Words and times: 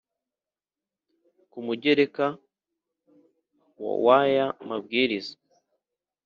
Ku 1.51 1.59
mugereka 1.67 2.25
wa 3.83 3.93
w 4.03 4.05
aya 4.19 4.45
mabwiriza 4.67 5.35